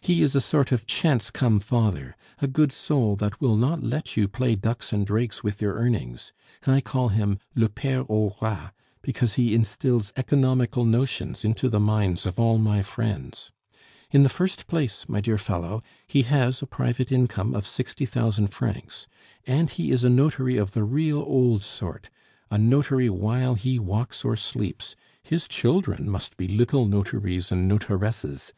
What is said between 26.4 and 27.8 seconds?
little notaries and